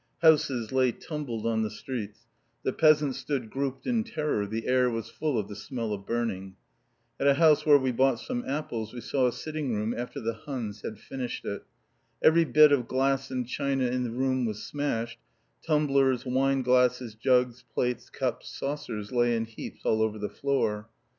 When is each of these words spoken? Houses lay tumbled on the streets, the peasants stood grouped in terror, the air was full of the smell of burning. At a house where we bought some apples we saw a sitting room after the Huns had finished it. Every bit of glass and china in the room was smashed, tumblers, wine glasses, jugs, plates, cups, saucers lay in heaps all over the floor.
Houses 0.23 0.71
lay 0.71 0.91
tumbled 0.91 1.45
on 1.45 1.61
the 1.61 1.69
streets, 1.69 2.21
the 2.63 2.73
peasants 2.73 3.19
stood 3.19 3.51
grouped 3.51 3.85
in 3.85 4.03
terror, 4.03 4.47
the 4.47 4.65
air 4.65 4.89
was 4.89 5.11
full 5.11 5.37
of 5.37 5.47
the 5.47 5.55
smell 5.55 5.93
of 5.93 6.07
burning. 6.07 6.55
At 7.19 7.27
a 7.27 7.35
house 7.35 7.67
where 7.67 7.77
we 7.77 7.91
bought 7.91 8.19
some 8.19 8.43
apples 8.47 8.95
we 8.95 8.99
saw 9.01 9.27
a 9.27 9.31
sitting 9.31 9.75
room 9.75 9.93
after 9.95 10.19
the 10.19 10.33
Huns 10.33 10.81
had 10.81 10.97
finished 10.97 11.45
it. 11.45 11.65
Every 12.19 12.45
bit 12.45 12.71
of 12.71 12.87
glass 12.87 13.29
and 13.29 13.47
china 13.47 13.85
in 13.91 14.01
the 14.03 14.09
room 14.09 14.45
was 14.47 14.63
smashed, 14.63 15.19
tumblers, 15.63 16.25
wine 16.25 16.63
glasses, 16.63 17.13
jugs, 17.13 17.63
plates, 17.71 18.09
cups, 18.09 18.49
saucers 18.49 19.11
lay 19.11 19.35
in 19.35 19.45
heaps 19.45 19.81
all 19.85 20.01
over 20.01 20.17
the 20.17 20.29
floor. 20.29 20.89